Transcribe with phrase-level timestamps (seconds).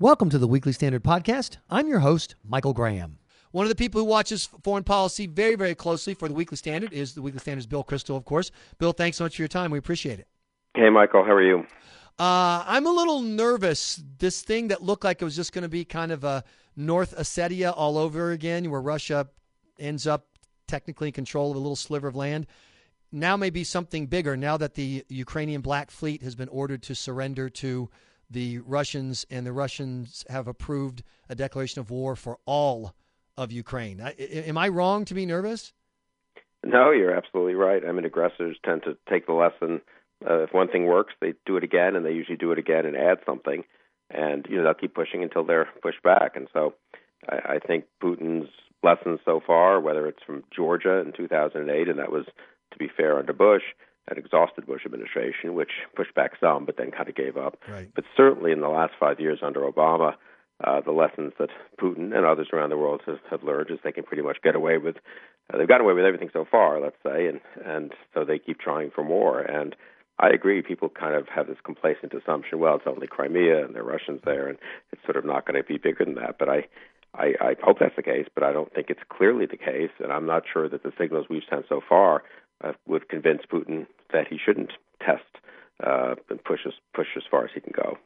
[0.00, 1.58] Welcome to the Weekly Standard Podcast.
[1.70, 3.18] I'm your host, Michael Graham.
[3.52, 6.92] One of the people who watches foreign policy very, very closely for the Weekly Standard
[6.92, 8.50] is the Weekly Standard's Bill Kristol, of course.
[8.78, 9.70] Bill, thanks so much for your time.
[9.70, 10.26] We appreciate it.
[10.74, 11.60] Hey, Michael, how are you?
[12.18, 14.02] Uh, I'm a little nervous.
[14.18, 16.42] This thing that looked like it was just going to be kind of a
[16.74, 19.28] North Ossetia all over again, where Russia
[19.78, 20.26] ends up
[20.66, 22.48] technically in control of a little sliver of land,
[23.12, 26.96] now may be something bigger now that the Ukrainian Black Fleet has been ordered to
[26.96, 27.90] surrender to
[28.34, 32.94] the Russians, and the Russians have approved a declaration of war for all
[33.36, 34.00] of Ukraine.
[34.00, 35.72] I, am I wrong to be nervous?
[36.64, 37.82] No, you're absolutely right.
[37.86, 39.80] I mean, aggressors tend to take the lesson.
[40.28, 42.86] Uh, if one thing works, they do it again, and they usually do it again
[42.86, 43.64] and add something,
[44.10, 46.36] and you know they'll keep pushing until they're pushed back.
[46.36, 46.74] And so,
[47.28, 48.48] I, I think Putin's
[48.82, 52.24] lessons so far, whether it's from Georgia in 2008, and that was,
[52.72, 53.62] to be fair, under Bush,
[54.08, 57.58] an exhausted Bush administration, which pushed back some, but then kind of gave up.
[57.68, 57.88] Right.
[57.94, 60.14] But certainly in the last five years under Obama,
[60.62, 61.48] uh, the lessons that
[61.80, 64.54] Putin and others around the world have, have learned is they can pretty much get
[64.54, 64.96] away with.
[65.52, 68.60] Uh, they've gotten away with everything so far, let's say, and and so they keep
[68.60, 69.40] trying for more.
[69.40, 69.74] And
[70.18, 70.62] I agree.
[70.62, 72.60] People kind of have this complacent assumption.
[72.60, 74.58] Well, it's only Crimea, and there are Russians there, and
[74.92, 76.36] it's sort of not going to be bigger than that.
[76.38, 76.68] But I,
[77.14, 80.12] I, I hope that's the case, but I don't think it's clearly the case, and
[80.12, 82.22] I'm not sure that the signals we've sent so far
[82.64, 84.70] uh, would convince Putin that he shouldn't
[85.04, 85.22] test
[85.84, 87.98] uh, and push as push as far as he can go.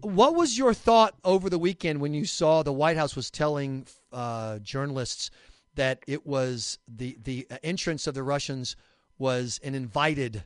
[0.00, 3.86] What was your thought over the weekend when you saw the White House was telling
[4.12, 5.30] uh, journalists
[5.74, 8.76] that it was the the entrance of the Russians
[9.18, 10.44] was an invited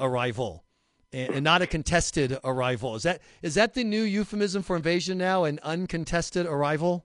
[0.00, 0.64] arrival
[1.12, 2.94] and, and not a contested arrival?
[2.94, 5.44] Is that is that the new euphemism for invasion now?
[5.44, 7.04] An uncontested arrival?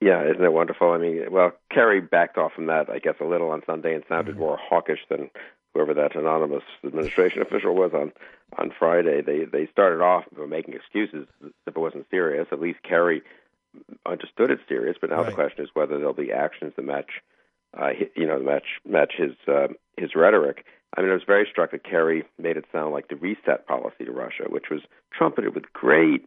[0.00, 0.90] Yeah, isn't it wonderful?
[0.90, 4.04] I mean, well, Kerry backed off from that, I guess, a little on Sunday and
[4.08, 4.40] sounded mm-hmm.
[4.40, 5.30] more hawkish than
[5.72, 8.12] whoever that anonymous administration official was on
[8.58, 9.22] on Friday.
[9.22, 12.46] They they started off making excuses if it wasn't serious.
[12.52, 13.22] At least Kerry
[14.06, 15.26] understood it's serious, but now right.
[15.26, 17.22] the question is whether there'll be actions that match,
[17.78, 20.64] uh, you know, match match his uh, his rhetoric.
[20.96, 24.04] I mean, I was very struck that Kerry made it sound like the reset policy
[24.04, 24.80] to Russia, which was
[25.12, 26.26] trumpeted with great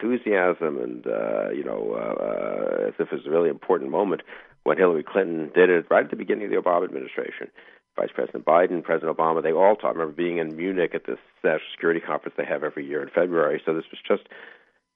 [0.00, 4.22] enthusiasm and uh, you know uh, uh, as if it was a really important moment
[4.64, 7.48] when Hillary Clinton did it right at the beginning of the Obama administration.
[7.96, 9.96] Vice President Biden, President Obama, they all talked.
[9.96, 13.08] I remember being in Munich at this national security conference they have every year in
[13.08, 13.60] February.
[13.64, 14.28] So this was just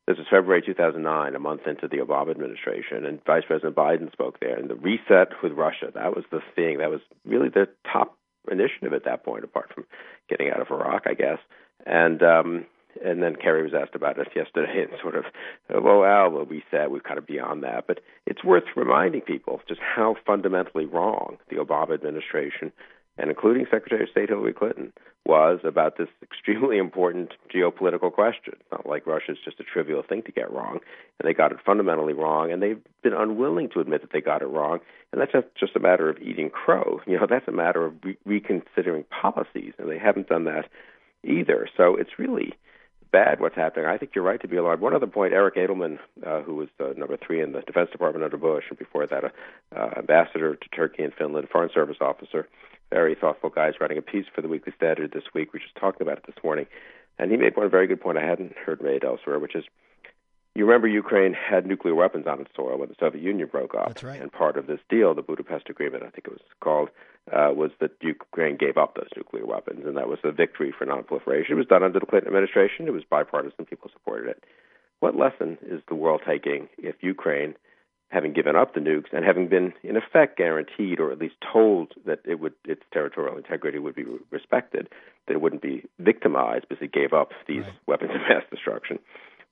[0.07, 4.39] this was February 2009, a month into the Obama administration, and Vice President Biden spoke
[4.39, 4.57] there.
[4.57, 6.79] And the reset with Russia, that was the thing.
[6.79, 8.17] That was really the top
[8.51, 9.87] initiative at that point, apart from
[10.29, 11.39] getting out of Iraq, I guess.
[11.87, 12.67] And um,
[13.05, 15.25] and then Kerry was asked about us yesterday, and sort of,
[15.71, 17.87] well, well, well, we said we're kind of beyond that.
[17.87, 22.73] But it's worth reminding people just how fundamentally wrong the Obama administration,
[23.19, 24.93] and including Secretary of State Hillary Clinton,
[25.27, 28.55] was about this extremely important geopolitical question.
[28.61, 30.81] It's not like Russia's just a trivial thing to get wrong,
[31.19, 34.43] and they got it fundamentally wrong, and they've been unwilling to admit that they got
[34.43, 34.81] it wrong.
[35.13, 37.01] And that's just a matter of eating crow.
[37.07, 40.69] You know, that's a matter of re- reconsidering policies, and they haven't done that
[41.23, 41.69] either.
[41.77, 42.55] So it's really
[43.15, 43.87] bad what's happening.
[43.87, 44.83] I think you're right to be alarmed.
[44.83, 48.25] One other point, Eric Edelman, uh, who was uh, number three in the Defense Department
[48.25, 49.33] under Bush, and before that, a
[49.81, 52.49] uh, ambassador to Turkey and Finland, Foreign Service officer,
[52.91, 55.53] very thoughtful guy, is writing a piece for the Weekly Standard this week.
[55.53, 56.67] We just talked about it this morning,
[57.17, 59.65] and he made one very good point I hadn't heard made elsewhere, which is
[60.55, 63.89] you remember Ukraine had nuclear weapons on its soil when the Soviet Union broke up.
[63.89, 64.21] That's right.
[64.21, 66.91] And part of this deal, the Budapest Agreement, I think it was called,
[67.33, 70.87] uh, was that Ukraine gave up those nuclear weapons, and that was a victory for
[70.87, 71.51] nonproliferation.
[71.51, 72.87] It was done under the Clinton administration.
[72.87, 73.65] It was bipartisan.
[73.65, 74.45] People supported it.
[75.01, 77.55] What lesson is the world taking if Ukraine,
[78.09, 81.95] having given up the nukes and having been in effect guaranteed, or at least told
[82.07, 84.89] that it would its territorial integrity would be respected,
[85.27, 87.73] that it wouldn't be victimized because it gave up these right.
[87.87, 89.01] weapons of mass destruction?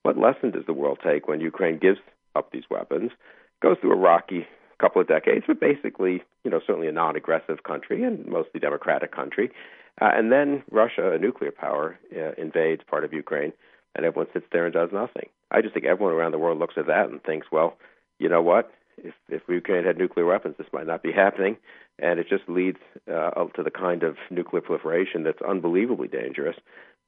[0.03, 1.99] What lesson does the world take when Ukraine gives
[2.35, 3.11] up these weapons,
[3.63, 4.47] goes through a rocky
[4.81, 9.51] couple of decades, but basically, you know, certainly a non-aggressive country and mostly democratic country,
[10.01, 13.53] uh, and then Russia, a nuclear power, uh, invades part of Ukraine,
[13.95, 15.29] and everyone sits there and does nothing.
[15.51, 17.77] I just think everyone around the world looks at that and thinks, well,
[18.19, 18.73] you know what?
[18.99, 21.57] If if Ukraine had nuclear weapons, this might not be happening,
[21.99, 22.79] and it just leads
[23.11, 26.57] uh, to the kind of nuclear proliferation that's unbelievably dangerous.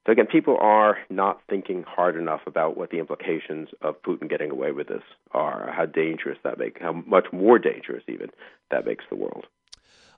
[0.06, 4.51] So again, people are not thinking hard enough about what the implications of Putin getting
[4.51, 5.03] away with this
[5.33, 8.29] are, how dangerous that makes, how much more dangerous even
[8.71, 9.47] that makes the world.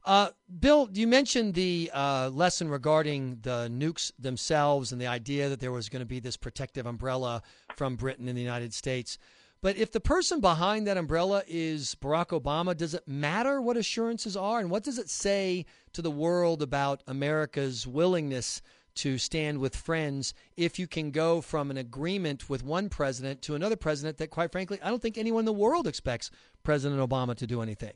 [0.04, 0.30] Uh,
[0.60, 5.72] Bill, you mentioned the uh, lesson regarding the nukes themselves and the idea that there
[5.72, 7.42] was going to be this protective umbrella
[7.76, 9.18] from Britain and the United States.
[9.62, 14.36] But if the person behind that umbrella is Barack Obama, does it matter what assurances
[14.36, 14.60] are?
[14.60, 18.62] And what does it say to the world about America's willingness
[18.96, 23.54] to stand with friends if you can go from an agreement with one president to
[23.54, 26.30] another president that, quite frankly, I don't think anyone in the world expects
[26.62, 27.92] President Obama to do anything.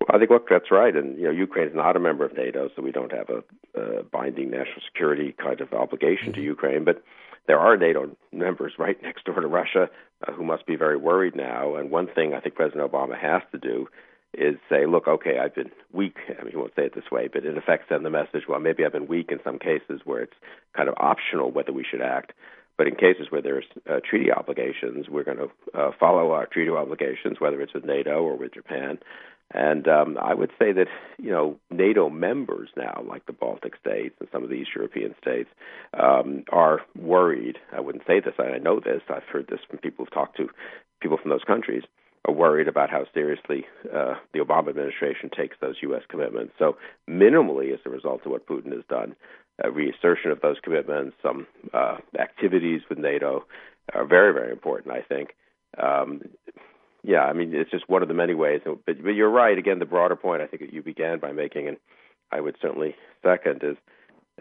[0.00, 2.36] Well, I think look, that's right, and you know, Ukraine is not a member of
[2.36, 6.40] NATO, so we don't have a, a binding national security kind of obligation mm-hmm.
[6.40, 6.84] to Ukraine.
[6.84, 7.02] But
[7.46, 9.88] there are NATO members right next door to Russia
[10.26, 11.76] uh, who must be very worried now.
[11.76, 13.88] And one thing I think President Obama has to do
[14.34, 16.16] is say, look, okay, I've been weak.
[16.28, 18.60] I mean, he won't say it this way, but in effect, send the message, well,
[18.60, 20.36] maybe I've been weak in some cases where it's
[20.76, 22.32] kind of optional whether we should act.
[22.76, 26.70] But in cases where there's uh, treaty obligations, we're going to uh, follow our treaty
[26.70, 28.98] obligations, whether it's with NATO or with Japan.
[29.52, 30.88] And um, I would say that
[31.18, 35.14] you know NATO members now, like the Baltic states and some of the East European
[35.22, 35.48] states,
[35.94, 37.56] um, are worried.
[37.72, 38.34] I wouldn't say this.
[38.38, 39.02] I know this.
[39.08, 40.48] I've heard this from people who've talked to
[41.00, 41.84] people from those countries.
[42.26, 46.02] Are worried about how seriously uh, the Obama administration takes those U.S.
[46.08, 46.54] commitments.
[46.58, 46.76] So
[47.08, 49.14] minimally, as a result of what Putin has done,
[49.62, 53.44] a reassertion of those commitments, some uh, activities with NATO
[53.94, 54.92] are very, very important.
[54.92, 55.36] I think.
[55.78, 56.22] Um,
[57.04, 58.60] yeah, I mean, it's just one of the many ways.
[58.64, 59.56] But, but you're right.
[59.56, 61.76] Again, the broader point I think that you began by making, and
[62.32, 63.76] I would certainly second, is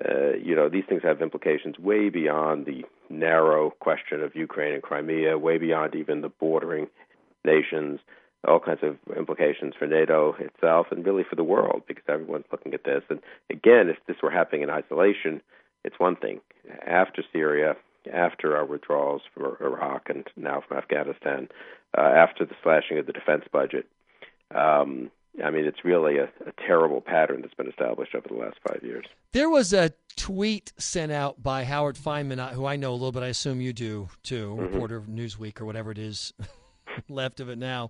[0.04, 4.82] uh, you know these things have implications way beyond the narrow question of Ukraine and
[4.82, 6.88] Crimea, way beyond even the bordering
[7.46, 8.00] nations.
[8.48, 12.76] All kinds of implications for NATO itself and really for the world because everyone's looking
[12.76, 13.02] at this.
[13.10, 13.20] And
[13.50, 15.42] again, if this were happening in isolation,
[15.84, 16.42] it's one thing.
[16.86, 17.76] After Syria,
[18.14, 21.48] after our withdrawals from Iraq and now from Afghanistan,
[21.98, 23.88] uh, after the slashing of the defense budget.
[24.54, 25.12] Um,
[25.44, 28.82] I mean, it's really a, a, terrible pattern that's been established over the last five
[28.84, 29.06] years.
[29.34, 33.24] There was a tweet sent out by Howard Fineman, who I know a little bit.
[33.24, 34.74] I assume you do too, mm-hmm.
[34.74, 36.34] reporter of Newsweek or whatever it is
[37.10, 37.90] left of it now,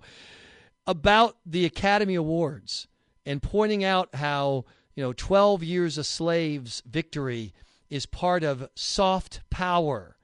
[0.88, 2.88] about the Academy Awards
[3.26, 4.66] and pointing out how
[4.96, 7.54] you know 12 years a slave's victory
[7.90, 10.16] is part of soft power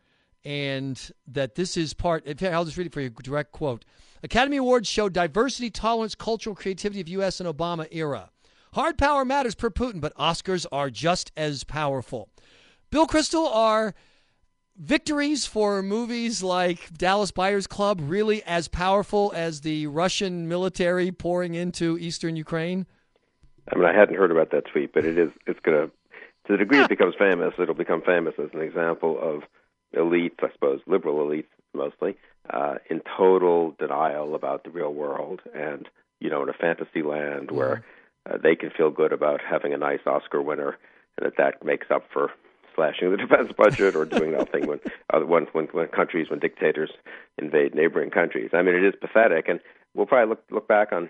[0.43, 2.27] and that this is part.
[2.43, 3.09] I'll just read it for you.
[3.09, 3.85] Direct quote:
[4.23, 7.39] Academy Awards show diversity, tolerance, cultural creativity of U.S.
[7.39, 8.29] and Obama era.
[8.73, 12.29] Hard power matters per Putin, but Oscars are just as powerful.
[12.89, 13.93] Bill Kristol, are
[14.77, 21.53] victories for movies like Dallas Buyers Club really as powerful as the Russian military pouring
[21.53, 22.85] into eastern Ukraine?
[23.71, 25.31] I mean, I hadn't heard about that tweet, but it is.
[25.45, 25.87] It's going to,
[26.47, 29.43] to the degree it becomes famous, it'll become famous as an example of
[29.95, 32.17] elites, I suppose, liberal elites mostly,
[32.49, 35.87] uh, in total denial about the real world and,
[36.19, 37.57] you know, in a fantasy land yeah.
[37.57, 37.83] where
[38.29, 40.77] uh, they can feel good about having a nice Oscar winner
[41.17, 42.31] and that that makes up for
[42.75, 44.79] slashing the defense budget or doing nothing when,
[45.13, 46.91] uh, when, when, when countries, when dictators
[47.37, 48.51] invade neighboring countries.
[48.53, 49.59] I mean, it is pathetic, and
[49.93, 51.09] we'll probably look, look back on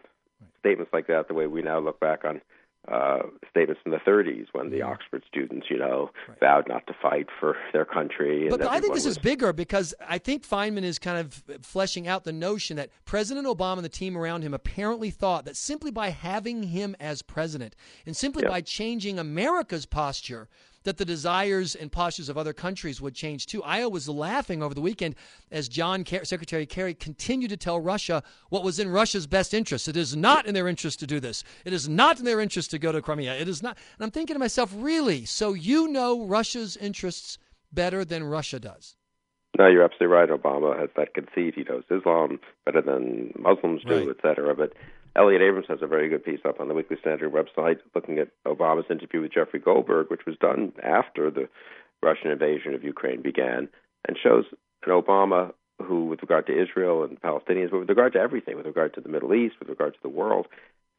[0.60, 2.42] statements like that the way we now look back on
[2.88, 3.20] uh,
[3.50, 6.40] statements in the 30s when the Oxford students, you know, right.
[6.40, 8.48] vowed not to fight for their country.
[8.50, 9.18] but I think this was...
[9.18, 13.46] is bigger because I think Fineman is kind of fleshing out the notion that President
[13.46, 17.76] Obama and the team around him apparently thought that simply by having him as president
[18.08, 20.50] and simply by changing America's posture
[20.84, 23.62] that the desires and postures of other countries would change too.
[23.64, 25.16] I was laughing over the weekend
[25.52, 29.88] as John Ker- Secretary Kerry continued to tell Russia what was in Russia's best interest.
[29.88, 31.44] It is not in their interest to do this.
[31.66, 33.36] It is not in their interest to go to Crimea.
[33.36, 33.78] It is not.
[33.98, 35.26] And I'm thinking to myself, really?
[35.26, 37.38] So you know Russia's interests
[37.72, 38.96] better than Russia does?
[39.58, 40.30] No, you're absolutely right.
[40.30, 41.56] Obama has that conceit.
[41.56, 44.08] He knows Islam better than Muslims do, right.
[44.10, 44.56] et cetera.
[44.56, 44.74] But
[45.16, 48.30] Elliot Abrams has a very good piece up on the Weekly Standard website looking at
[48.46, 51.50] Obama's interview with Jeffrey Goldberg, which was done after the
[52.02, 53.68] Russian invasion of Ukraine began,
[54.08, 54.46] and shows
[54.86, 58.66] an Obama who, with regard to Israel and Palestinians, but with regard to everything, with
[58.66, 60.48] regard to the Middle East, with regard to the world,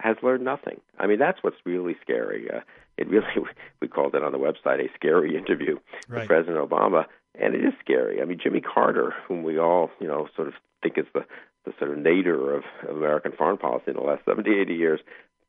[0.01, 0.81] has learned nothing.
[0.99, 2.51] I mean, that's what's really scary.
[2.51, 2.61] Uh,
[2.99, 3.27] it really,
[3.81, 5.79] we called it on the website a scary interview
[6.09, 6.21] right.
[6.21, 7.07] with President Obama,
[7.41, 8.21] and it is scary.
[8.21, 11.25] I mean, Jimmy Carter, whom we all, you know, sort of think is the
[11.65, 15.01] the sort of nadir of, of American foreign policy in the last 70, 80 years.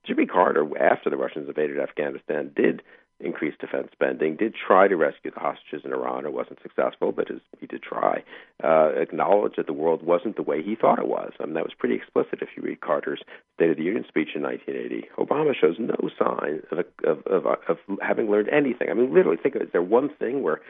[0.06, 2.82] Jimmy Carter, after the Russians invaded Afghanistan, did
[3.20, 6.26] increase defense spending, did try to rescue the hostages in Iran.
[6.26, 8.24] It wasn't successful, but his, he did try.
[8.64, 11.32] Uh, acknowledged that the world wasn't the way he thought it was.
[11.40, 13.22] I mean, that was pretty explicit if you read Carter's
[13.56, 15.08] State of the Union speech in 1980.
[15.18, 18.90] Obama shows no sign of, of, of, of having learned anything.
[18.90, 19.66] I mean, literally, think of it.
[19.66, 20.62] Is there one thing where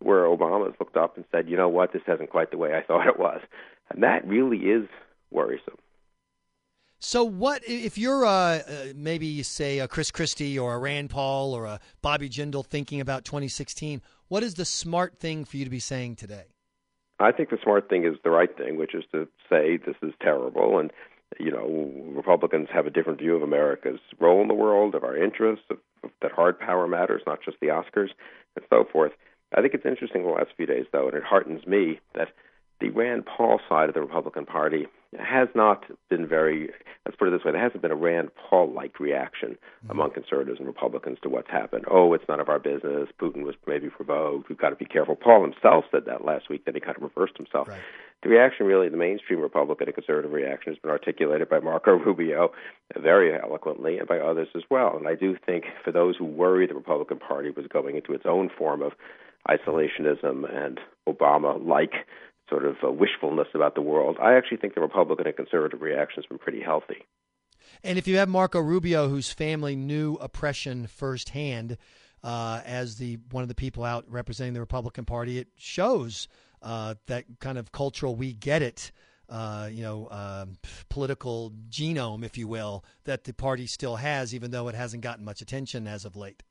[0.00, 2.82] where Obama's looked up and said, you know what, this isn't quite the way I
[2.86, 3.40] thought it was.
[3.90, 4.88] And that really is
[5.30, 5.78] worrisome.
[7.02, 8.62] So, what if you're uh, uh,
[8.94, 13.24] maybe say a Chris Christie or a Rand Paul or a Bobby Jindal thinking about
[13.24, 14.02] 2016?
[14.28, 16.44] What is the smart thing for you to be saying today?
[17.18, 20.12] I think the smart thing is the right thing, which is to say this is
[20.20, 20.92] terrible, and
[21.38, 25.16] you know Republicans have a different view of America's role in the world, of our
[25.16, 25.78] interests, of
[26.20, 28.10] that hard power matters, not just the Oscars,
[28.56, 29.12] and so forth.
[29.56, 32.28] I think it's interesting the last few days, though, and it heartens me that
[32.80, 34.86] the Rand Paul side of the Republican Party
[35.18, 36.70] has not been very,
[37.04, 39.90] let's put it this way, there hasn't been a Rand Paul like reaction mm-hmm.
[39.90, 41.84] among conservatives and Republicans to what's happened.
[41.90, 43.08] Oh, it's none of our business.
[43.20, 44.48] Putin was maybe provoked.
[44.48, 45.16] We've got to be careful.
[45.16, 47.68] Paul himself said that last week, then he kind of reversed himself.
[47.68, 47.80] Right.
[48.22, 52.52] The reaction, really, the mainstream Republican and conservative reaction has been articulated by Marco Rubio
[52.96, 54.96] very eloquently and by others as well.
[54.96, 58.24] And I do think for those who worry the Republican Party was going into its
[58.26, 58.92] own form of
[59.48, 60.78] isolationism and
[61.08, 61.92] Obama like
[62.48, 64.16] sort of uh, wishfulness about the world.
[64.20, 67.06] I actually think the Republican and conservative reaction has been pretty healthy.
[67.82, 71.78] And if you have Marco Rubio, whose family knew oppression firsthand,
[72.22, 76.28] uh, as the one of the people out representing the Republican Party, it shows
[76.62, 78.92] uh, that kind of cultural "we get it,"
[79.28, 80.58] uh, you know, um,
[80.90, 85.24] political genome, if you will, that the party still has, even though it hasn't gotten
[85.24, 86.42] much attention as of late.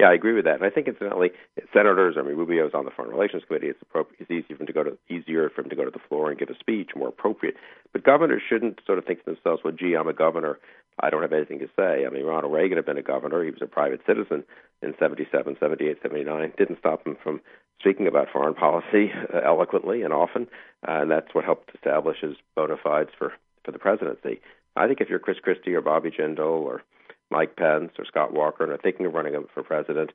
[0.00, 0.54] Yeah, I agree with that.
[0.54, 1.30] And I think incidentally,
[1.74, 3.68] senators, I mean, Rubio's on the Foreign Relations Committee.
[3.68, 4.16] It's appropriate.
[4.20, 6.30] It's easier for him to go to easier for him to go to the floor
[6.30, 7.56] and give a speech, more appropriate.
[7.92, 10.58] But governors shouldn't sort of think to themselves, "Well, gee, I'm a governor.
[11.00, 13.44] I don't have anything to say." I mean, Ronald Reagan had been a governor.
[13.44, 14.42] He was a private citizen
[14.80, 16.54] in 77, 78, 79.
[16.56, 17.42] Didn't stop him from
[17.78, 20.48] speaking about foreign policy uh, eloquently and often,
[20.88, 24.40] uh, and that's what helped establish his bona fides for for the presidency.
[24.76, 26.82] I think if you're Chris Christie or Bobby Jindal or
[27.30, 30.10] Mike Pence or Scott Walker and are thinking of running for president,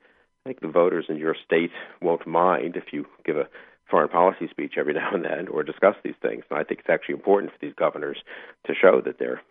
[0.46, 3.48] I think the voters in your state won't mind if you give a
[3.90, 6.44] foreign policy speech every now and then or discuss these things.
[6.50, 8.18] And I think it's actually important for these governors
[8.68, 9.42] to show that they're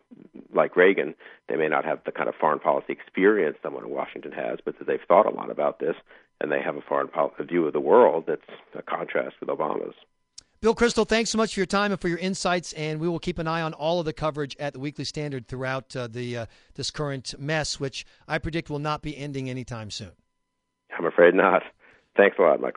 [0.52, 1.14] like Reagan.
[1.49, 4.78] They may not have the kind of foreign policy experience someone in Washington has, but
[4.78, 5.97] that they've thought a lot about this
[6.40, 8.42] and they have a foreign policy view of the world that's
[8.75, 9.94] a contrast with Obama's.
[10.64, 13.18] Bill Kristol, thanks so much for your time and for your insights, and we will
[13.18, 16.38] keep an eye on all of the coverage at the Weekly Standard throughout uh, the
[16.38, 20.12] uh, this current mess, which I predict will not be ending anytime soon.
[20.99, 21.61] I'm afraid not.
[22.16, 22.73] Thanks a lot, Michael.